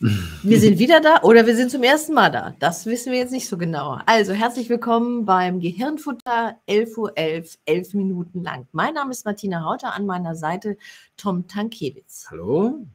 [0.00, 2.54] Wir sind wieder da oder wir sind zum ersten Mal da.
[2.58, 3.98] Das wissen wir jetzt nicht so genau.
[4.06, 8.66] Also herzlich willkommen beim Gehirnfutter 11.11 Uhr, 11, 11 Minuten lang.
[8.72, 10.78] Mein Name ist Martina Hauter, an meiner Seite
[11.18, 12.28] Tom Tankewitz.
[12.30, 12.86] Hallo.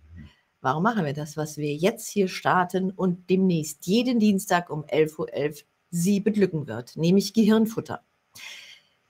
[0.61, 5.19] Warum machen wir das, was wir jetzt hier starten und demnächst jeden Dienstag um 11.11
[5.19, 8.01] Uhr 11 Sie beglücken wird, nämlich Gehirnfutter.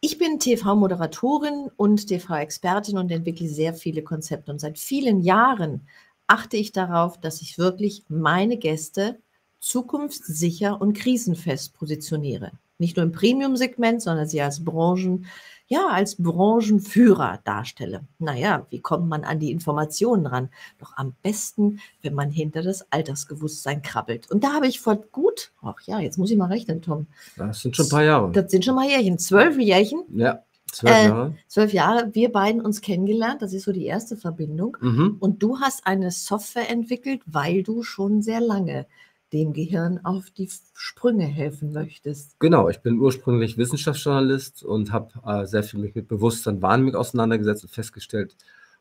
[0.02, 4.52] Ich bin TV-Moderatorin und TV-Expertin und entwickle sehr viele Konzepte.
[4.52, 5.88] Und seit vielen Jahren
[6.28, 9.20] achte ich darauf, dass ich wirklich meine Gäste
[9.60, 12.52] zukunftssicher und krisenfest positioniere.
[12.78, 15.26] Nicht nur im Premium-Segment, sondern sie als Branchen,
[15.68, 18.02] ja, als Branchenführer darstelle.
[18.20, 20.50] Naja, wie kommt man an die Informationen ran?
[20.78, 24.30] Doch am besten, wenn man hinter das Altersgewusstsein krabbelt.
[24.30, 27.08] Und da habe ich vor gut, ach ja, jetzt muss ich mal rechnen, Tom.
[27.38, 28.32] Das sind schon ein paar Jahre.
[28.32, 30.04] Das sind schon mal Jährchen, zwölf Jährchen.
[30.14, 30.44] Ja.
[30.76, 31.28] Zwölf äh, Jahre.
[31.30, 34.78] Äh, zwölf Jahre, wir beiden uns kennengelernt, das ist so die erste Verbindung.
[34.82, 35.18] Mhm.
[35.20, 38.86] Und du hast eine Software entwickelt, weil du schon sehr lange
[39.32, 42.40] dem Gehirn auf die Sprünge helfen möchtest.
[42.40, 47.64] Genau, ich bin ursprünglich Wissenschaftsjournalist und habe äh, sehr viel mich mit Bewusstsein Wahrnehmung auseinandergesetzt
[47.64, 48.36] und festgestellt,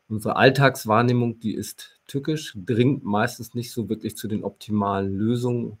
[0.07, 5.77] unsere Alltagswahrnehmung, die ist tückisch, dringt meistens nicht so wirklich zu den optimalen Lösungen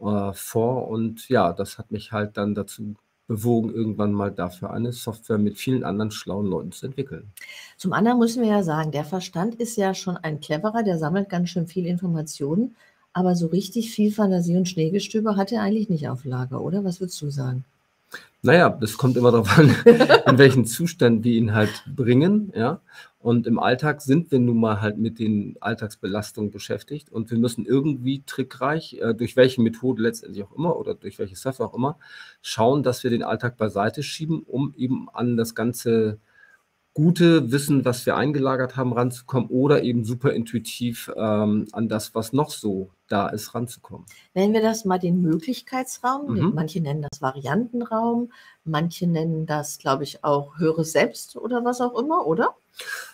[0.00, 0.88] äh, vor.
[0.88, 2.96] Und ja, das hat mich halt dann dazu
[3.28, 7.30] bewogen, irgendwann mal dafür eine Software mit vielen anderen schlauen Leuten zu entwickeln.
[7.76, 11.28] Zum anderen müssen wir ja sagen, der Verstand ist ja schon ein cleverer, der sammelt
[11.28, 12.74] ganz schön viel Informationen,
[13.12, 16.82] aber so richtig viel Fantasie und Schneegestöber hat er eigentlich nicht auf Lager, oder?
[16.84, 17.64] Was würdest du sagen?
[18.42, 19.74] Naja, das kommt immer darauf an,
[20.26, 22.80] in welchen Zustand wir ihn halt bringen, ja.
[23.20, 27.66] Und im Alltag sind wir nun mal halt mit den Alltagsbelastungen beschäftigt und wir müssen
[27.66, 31.98] irgendwie trickreich, äh, durch welche Methode letztendlich auch immer oder durch welche Software auch immer,
[32.42, 36.20] schauen, dass wir den Alltag beiseite schieben, um eben an das ganze
[36.98, 42.32] gute Wissen, was wir eingelagert haben, ranzukommen oder eben super intuitiv ähm, an das, was
[42.32, 44.04] noch so da ist, ranzukommen.
[44.34, 46.34] Nennen wir das mal den Möglichkeitsraum.
[46.34, 46.52] Mhm.
[46.56, 48.32] Manche nennen das Variantenraum,
[48.64, 52.56] manche nennen das, glaube ich, auch höhere Selbst oder was auch immer, oder?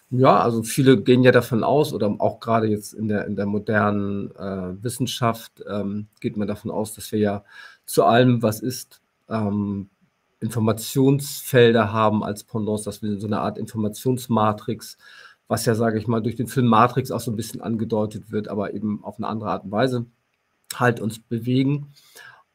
[0.08, 3.44] Ja, also viele gehen ja davon aus, oder auch gerade jetzt in der, in der
[3.44, 7.44] modernen äh, Wissenschaft ähm, geht man davon aus, dass wir ja
[7.84, 9.90] zu allem, was ist, ähm,
[10.44, 14.98] Informationsfelder haben als Pendants, dass wir so eine Art Informationsmatrix,
[15.48, 18.48] was ja, sage ich mal, durch den Film Matrix auch so ein bisschen angedeutet wird,
[18.48, 20.06] aber eben auf eine andere Art und Weise
[20.74, 21.92] halt uns bewegen.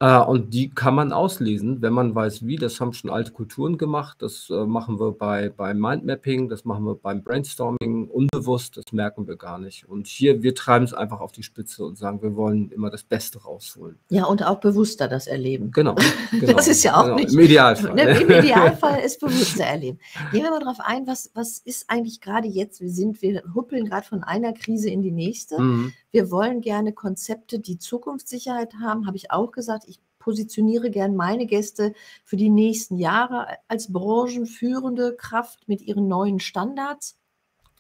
[0.02, 2.56] Äh, und die kann man auslesen, wenn man weiß, wie.
[2.56, 4.22] Das haben schon alte Kulturen gemacht.
[4.22, 9.28] Das äh, machen wir bei, beim Mindmapping, das machen wir beim Brainstorming unbewusst, das merken
[9.28, 9.88] wir gar nicht.
[9.90, 13.04] Und hier, wir treiben es einfach auf die Spitze und sagen, wir wollen immer das
[13.04, 13.98] Beste rausholen.
[14.10, 15.72] Ja, und auch bewusster das erleben.
[15.72, 15.96] Genau.
[16.32, 17.34] genau das ist ja auch genau, nicht.
[17.34, 17.94] Im Idealfall.
[17.94, 20.00] Ne, Im Idealfall ist bewusster erleben.
[20.32, 22.80] Gehen wir mal drauf ein, was, was ist eigentlich gerade jetzt?
[22.80, 25.62] Wir sind, wir huppeln gerade von einer Krise in die nächste.
[25.62, 25.94] Mhm.
[26.12, 29.86] Wir wollen gerne Konzepte, die Zukunftssicherheit haben, habe ich auch gesagt.
[29.88, 31.94] Ich positioniere gern meine Gäste
[32.24, 37.18] für die nächsten Jahre als branchenführende Kraft mit ihren neuen Standards.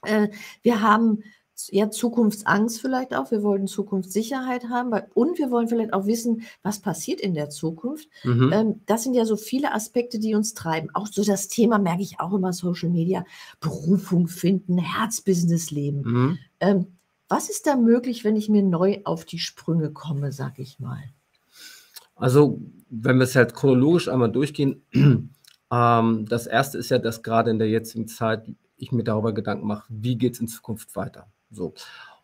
[0.03, 0.29] Äh,
[0.62, 1.23] wir haben
[1.68, 3.31] ja, Zukunftsangst vielleicht auch.
[3.31, 8.07] Wir wollen Zukunftssicherheit haben und wir wollen vielleicht auch wissen, was passiert in der Zukunft.
[8.23, 8.51] Mhm.
[8.53, 10.89] Ähm, das sind ja so viele Aspekte, die uns treiben.
[10.94, 13.25] Auch so das Thema merke ich auch immer Social Media.
[13.59, 16.01] Berufung finden, Herzbusiness leben.
[16.01, 16.39] Mhm.
[16.62, 16.88] Ähm,
[17.29, 21.03] was ist da möglich, wenn ich mir neu auf die Sprünge komme, sag ich mal?
[22.16, 22.59] Also,
[22.90, 24.84] wenn wir es halt chronologisch einmal durchgehen,
[25.72, 29.68] ähm, das erste ist ja, dass gerade in der jetzigen Zeit ich mir darüber Gedanken
[29.68, 31.31] mache, wie geht es in Zukunft weiter.
[31.51, 31.73] So.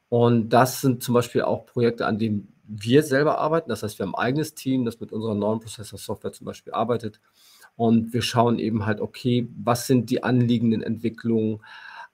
[0.09, 3.69] Und das sind zum Beispiel auch Projekte, an denen wir selber arbeiten.
[3.69, 7.19] Das heißt, wir haben ein eigenes Team, das mit unserer neuen Prozessor-Software zum Beispiel arbeitet.
[7.75, 11.59] Und wir schauen eben halt, okay, was sind die anliegenden Entwicklungen?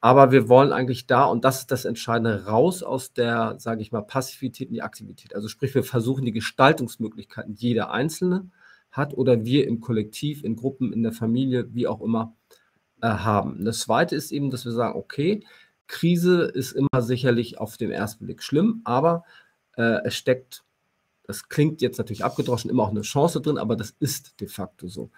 [0.03, 3.91] Aber wir wollen eigentlich da, und das ist das Entscheidende, raus aus der, sage ich
[3.91, 5.35] mal, Passivität in die Aktivität.
[5.35, 8.50] Also sprich, wir versuchen die Gestaltungsmöglichkeiten, jeder Einzelne
[8.91, 12.35] hat oder wir im Kollektiv, in Gruppen, in der Familie, wie auch immer,
[13.01, 13.63] äh, haben.
[13.63, 15.45] Das Zweite ist eben, dass wir sagen, okay,
[15.88, 19.23] Krise ist immer sicherlich auf den ersten Blick schlimm, aber
[19.75, 20.63] äh, es steckt,
[21.24, 24.88] das klingt jetzt natürlich abgedroschen, immer auch eine Chance drin, aber das ist de facto
[24.88, 25.12] so.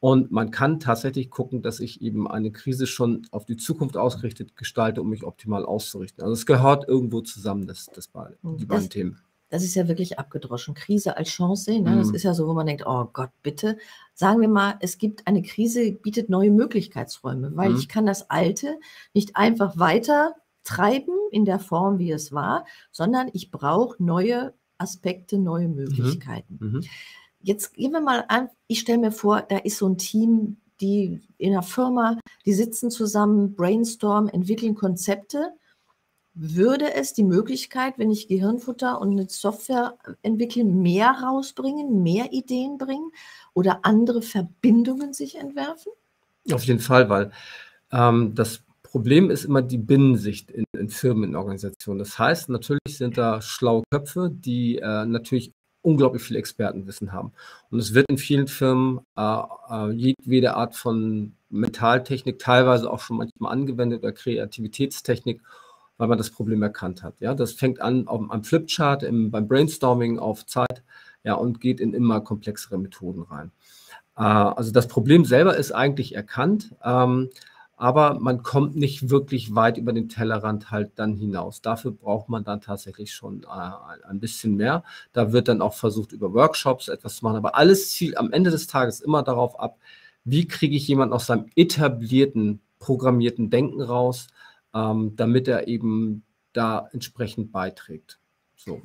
[0.00, 4.56] Und man kann tatsächlich gucken, dass ich eben eine Krise schon auf die Zukunft ausgerichtet
[4.56, 6.22] gestalte, um mich optimal auszurichten.
[6.22, 9.20] Also es gehört irgendwo zusammen, das, das die beiden das, Themen.
[9.50, 10.74] Das ist ja wirklich abgedroschen.
[10.74, 11.84] Krise als Chance sehen.
[11.84, 11.96] Ne?
[11.96, 12.14] Das mhm.
[12.14, 13.76] ist ja so, wo man denkt, oh Gott, bitte.
[14.14, 17.76] Sagen wir mal, es gibt eine Krise, bietet neue Möglichkeitsräume, weil mhm.
[17.78, 18.78] ich kann das Alte
[19.14, 25.38] nicht einfach weiter treiben in der Form, wie es war, sondern ich brauche neue Aspekte,
[25.38, 25.74] neue mhm.
[25.74, 26.58] Möglichkeiten.
[26.60, 26.84] Mhm.
[27.48, 31.22] Jetzt gehen wir mal an, ich stelle mir vor, da ist so ein Team, die
[31.38, 35.54] in einer Firma, die sitzen zusammen, brainstormen, entwickeln Konzepte.
[36.34, 42.76] würde es die Möglichkeit, wenn ich Gehirnfutter und eine Software entwickle, mehr rausbringen, mehr Ideen
[42.76, 43.12] bringen
[43.54, 45.90] oder andere Verbindungen sich entwerfen?
[46.52, 47.32] Auf jeden Fall, weil
[47.92, 51.98] ähm, das Problem ist immer die Binnensicht in, in Firmen, in Organisationen.
[51.98, 57.32] Das heißt, natürlich sind da schlaue Köpfe, die äh, natürlich unglaublich viel Expertenwissen haben.
[57.70, 63.18] Und es wird in vielen Firmen äh, äh, jedwede Art von Metalltechnik teilweise auch schon
[63.18, 65.40] manchmal angewendet oder Kreativitätstechnik,
[65.96, 67.20] weil man das Problem erkannt hat.
[67.20, 70.82] Ja, das fängt an auf, am Flipchart, im, beim Brainstorming auf Zeit,
[71.24, 73.50] ja, und geht in immer komplexere Methoden rein.
[74.16, 76.74] Äh, also das Problem selber ist eigentlich erkannt.
[76.84, 77.30] Ähm,
[77.78, 81.62] aber man kommt nicht wirklich weit über den Tellerrand halt dann hinaus.
[81.62, 84.82] Dafür braucht man dann tatsächlich schon äh, ein bisschen mehr.
[85.12, 87.36] Da wird dann auch versucht, über Workshops etwas zu machen.
[87.36, 89.78] Aber alles zielt am Ende des Tages immer darauf ab,
[90.24, 94.26] wie kriege ich jemanden aus seinem etablierten, programmierten Denken raus,
[94.74, 98.18] ähm, damit er eben da entsprechend beiträgt.
[98.56, 98.82] So.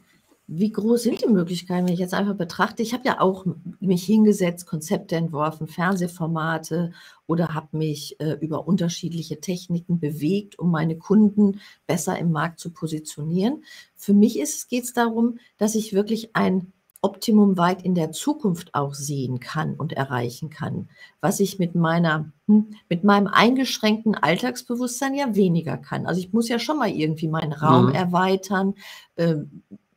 [0.48, 2.84] Wie groß sind die Möglichkeiten, wenn ich jetzt einfach betrachte?
[2.84, 3.46] Ich habe ja auch
[3.80, 6.92] mich hingesetzt, Konzepte entworfen, Fernsehformate
[7.28, 12.72] oder habe mich äh, über unterschiedliche Techniken bewegt, um meine Kunden besser im Markt zu
[12.72, 13.64] positionieren.
[13.96, 14.34] Für mich
[14.70, 16.74] geht es darum, dass ich wirklich ein
[17.04, 22.32] Optimum weit in der Zukunft auch sehen kann und erreichen kann, was ich mit meiner,
[22.48, 26.06] hm, mit meinem eingeschränkten Alltagsbewusstsein ja weniger kann.
[26.06, 27.94] Also ich muss ja schon mal irgendwie meinen Raum mhm.
[27.94, 28.76] erweitern,
[29.18, 29.36] äh,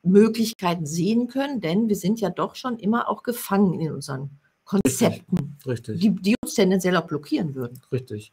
[0.06, 4.30] Möglichkeiten sehen können, denn wir sind ja doch schon immer auch gefangen in unseren
[4.64, 6.00] Konzepten, Richtig.
[6.00, 7.80] Die, die, uns tendenziell auch blockieren würden.
[7.92, 8.32] Richtig.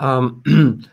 [0.00, 0.42] Ähm,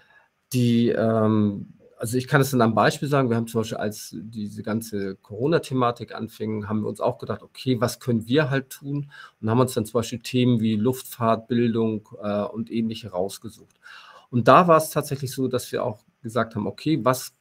[0.53, 4.15] die, ähm, also ich kann es dann am Beispiel sagen, wir haben zum Beispiel, als
[4.15, 9.11] diese ganze Corona-Thematik anfing, haben wir uns auch gedacht, okay, was können wir halt tun?
[9.41, 13.79] Und haben uns dann zum Beispiel Themen wie Luftfahrt, Bildung äh, und ähnliche rausgesucht.
[14.29, 17.33] Und da war es tatsächlich so, dass wir auch gesagt haben, okay, was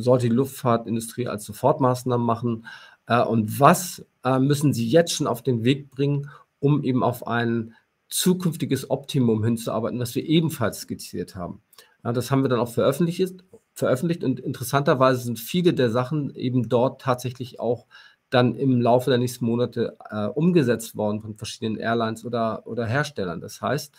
[0.00, 2.66] sollte die Luftfahrtindustrie als Sofortmaßnahmen machen
[3.06, 6.30] äh, und was äh, müssen sie jetzt schon auf den Weg bringen,
[6.60, 7.74] um eben auf ein
[8.08, 11.62] zukünftiges Optimum hinzuarbeiten, was wir ebenfalls skizziert haben.
[12.04, 16.68] Ja, das haben wir dann auch veröffentlicht, veröffentlicht und interessanterweise sind viele der Sachen eben
[16.68, 17.86] dort tatsächlich auch
[18.30, 23.40] dann im Laufe der nächsten Monate äh, umgesetzt worden von verschiedenen Airlines oder, oder Herstellern.
[23.40, 23.94] Das heißt,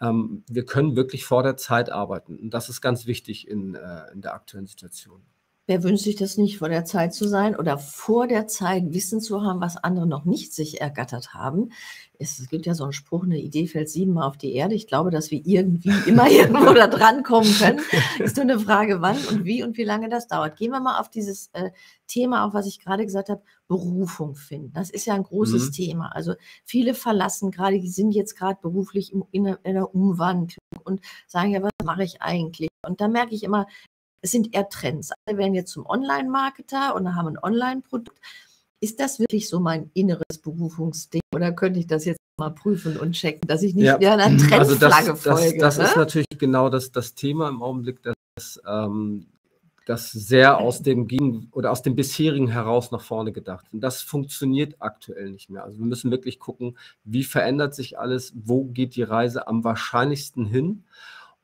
[0.00, 2.36] ähm, wir können wirklich vor der Zeit arbeiten.
[2.38, 5.22] Und das ist ganz wichtig in, äh, in der aktuellen Situation.
[5.68, 9.20] Wer wünscht sich das nicht, vor der Zeit zu sein oder vor der Zeit Wissen
[9.20, 11.72] zu haben, was andere noch nicht sich ergattert haben?
[12.18, 14.74] Es, gibt ja so einen Spruch, eine Idee fällt siebenmal auf die Erde.
[14.74, 17.80] Ich glaube, dass wir irgendwie immer irgendwo da dran kommen können.
[18.18, 20.56] Ist nur eine Frage, wann und wie und wie lange das dauert.
[20.56, 21.68] Gehen wir mal auf dieses äh,
[22.06, 24.72] Thema, auf was ich gerade gesagt habe, Berufung finden.
[24.72, 25.72] Das ist ja ein großes mhm.
[25.72, 26.16] Thema.
[26.16, 26.32] Also
[26.64, 31.50] viele verlassen gerade, die sind jetzt gerade beruflich in, in, in der Umwandlung und sagen
[31.50, 32.70] ja, was mache ich eigentlich?
[32.86, 33.66] Und da merke ich immer,
[34.20, 35.10] es sind eher Trends.
[35.26, 38.18] Alle werden jetzt zum Online-Marketer und haben ein Online-Produkt.
[38.80, 43.12] Ist das wirklich so mein inneres Berufungsding oder könnte ich das jetzt mal prüfen und
[43.12, 43.98] checken, dass ich nicht ja.
[43.98, 45.58] wieder einer Trendflagge also das, folge?
[45.58, 45.84] Das, das ne?
[45.84, 49.26] ist natürlich genau das, das Thema im Augenblick, dass ähm,
[49.88, 53.66] das sehr aus dem ging oder aus dem bisherigen heraus nach vorne gedacht.
[53.72, 55.64] Und das funktioniert aktuell nicht mehr.
[55.64, 60.44] Also wir müssen wirklich gucken, wie verändert sich alles, wo geht die Reise am wahrscheinlichsten
[60.44, 60.84] hin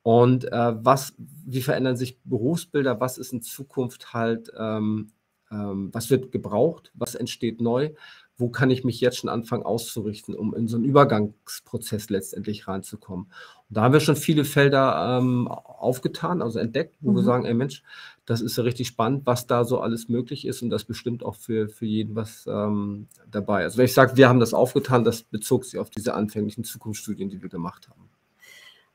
[0.04, 3.00] und äh, was, wie verändern sich Berufsbilder?
[3.00, 5.12] Was ist in Zukunft halt, ähm,
[5.50, 6.92] ähm, was wird gebraucht?
[6.92, 7.94] Was entsteht neu?
[8.36, 13.32] Wo kann ich mich jetzt schon anfangen auszurichten, um in so einen Übergangsprozess letztendlich reinzukommen?
[13.70, 17.16] Und da haben wir schon viele Felder ähm, aufgetan, also entdeckt, wo mhm.
[17.16, 17.82] wir sagen, ey Mensch,
[18.26, 21.36] das ist ja richtig spannend, was da so alles möglich ist und das bestimmt auch
[21.36, 23.62] für, für jeden was ähm, dabei.
[23.62, 27.30] Also wenn ich sage, wir haben das aufgetan, das bezog sich auf diese anfänglichen Zukunftsstudien,
[27.30, 28.03] die wir gemacht haben.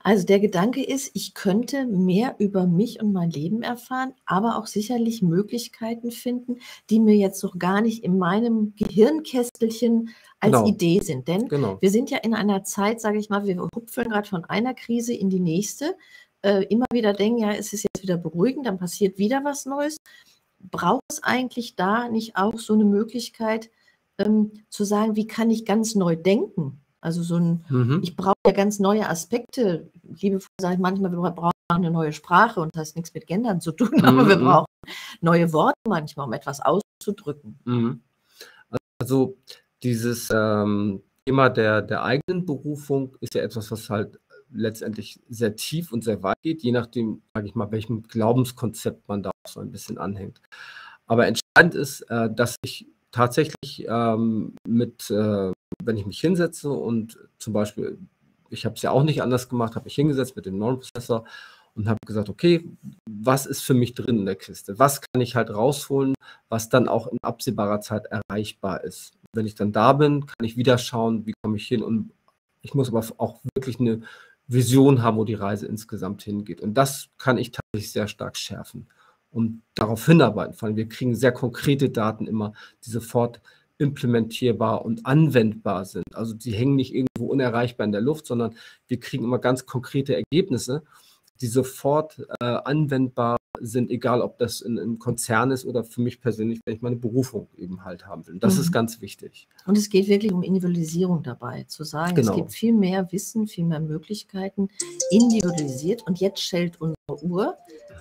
[0.01, 4.65] Also der Gedanke ist, ich könnte mehr über mich und mein Leben erfahren, aber auch
[4.65, 10.68] sicherlich Möglichkeiten finden, die mir jetzt noch gar nicht in meinem Gehirnkästelchen als genau.
[10.68, 11.27] Idee sind.
[11.27, 11.77] Denn genau.
[11.82, 15.13] wir sind ja in einer Zeit, sage ich mal, wir hupfeln gerade von einer Krise
[15.13, 15.98] in die nächste.
[16.41, 19.98] Äh, immer wieder denken, ja, es ist jetzt wieder beruhigend, dann passiert wieder was Neues.
[20.60, 23.70] Braucht es eigentlich da nicht auch so eine Möglichkeit
[24.18, 26.82] ähm, zu sagen, wie kann ich ganz neu denken?
[27.01, 28.01] Also so ein, mhm.
[28.03, 29.89] ich brauche ja ganz neue Aspekte.
[30.03, 33.62] Liebevoll sage ich manchmal, wir brauchen eine neue Sprache und das hat nichts mit Gendern
[33.62, 34.46] zu tun, aber wir mhm.
[34.46, 34.65] brauchen
[35.22, 37.60] neue Worte manchmal, um etwas auszudrücken.
[37.65, 38.01] Mhm.
[39.01, 39.38] Also
[39.82, 44.20] dieses ähm, Thema der, der eigenen Berufung ist ja etwas, was halt
[44.51, 49.24] letztendlich sehr tief und sehr weit geht, je nachdem, sage ich mal, welchem Glaubenskonzept man
[49.24, 50.41] da so ein bisschen anhängt.
[51.06, 55.51] Aber entscheidend ist, äh, dass ich tatsächlich ähm, mit, äh,
[55.83, 57.99] wenn ich mich hinsetze und zum Beispiel,
[58.49, 61.25] ich habe es ja auch nicht anders gemacht, habe mich hingesetzt mit dem neuen Prozessor
[61.75, 62.69] und habe gesagt, okay,
[63.09, 64.79] was ist für mich drin in der Kiste?
[64.79, 66.13] Was kann ich halt rausholen,
[66.49, 69.13] was dann auch in absehbarer Zeit erreichbar ist?
[69.33, 72.11] Wenn ich dann da bin, kann ich wieder schauen, wie komme ich hin und
[72.61, 74.01] ich muss aber auch wirklich eine
[74.47, 76.59] Vision haben, wo die Reise insgesamt hingeht.
[76.59, 78.87] Und das kann ich tatsächlich sehr stark schärfen
[79.31, 80.53] und darauf hinarbeiten.
[80.53, 82.53] Vor allem, wir kriegen sehr konkrete Daten immer,
[82.86, 83.41] die sofort
[83.77, 86.03] implementierbar und anwendbar sind.
[86.13, 88.55] Also die hängen nicht irgendwo unerreichbar in der Luft, sondern
[88.88, 90.83] wir kriegen immer ganz konkrete Ergebnisse,
[91.41, 96.21] die sofort äh, anwendbar sind, egal ob das in einem Konzern ist oder für mich
[96.21, 98.38] persönlich, wenn ich meine Berufung eben halt haben will.
[98.39, 98.62] Das mhm.
[98.62, 99.48] ist ganz wichtig.
[99.65, 102.31] Und es geht wirklich um Individualisierung dabei, zu sagen, genau.
[102.31, 104.69] es gibt viel mehr Wissen, viel mehr Möglichkeiten,
[105.12, 106.05] individualisiert.
[106.05, 107.57] Und jetzt schellt unsere Uhr,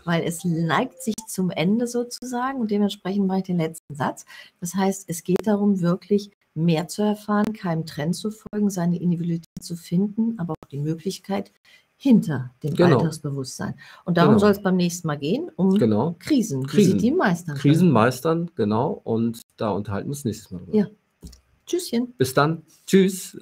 [0.08, 4.24] weil es neigt sich zum Ende sozusagen und dementsprechend mache ich den letzten Satz.
[4.58, 9.62] Das heißt, es geht darum, wirklich mehr zu erfahren, keinem Trend zu folgen, seine Individualität
[9.62, 11.52] zu finden, aber auch die Möglichkeit,
[11.98, 12.96] hinter dem genau.
[12.96, 13.74] Alltagsbewusstsein.
[14.06, 14.38] Und darum genau.
[14.38, 16.16] soll es beim nächsten Mal gehen, um genau.
[16.18, 17.56] Krisen, Krisen, die meistern.
[17.58, 17.92] Krisen können.
[17.92, 19.02] meistern, genau.
[19.04, 20.74] Und da unterhalten wir uns nächstes Mal drüber.
[20.74, 20.86] Ja.
[21.66, 22.14] Tschüsschen.
[22.16, 22.62] Bis dann.
[22.86, 23.36] Tschüss.